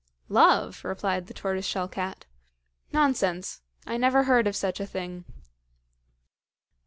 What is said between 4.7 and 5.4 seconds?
a thing."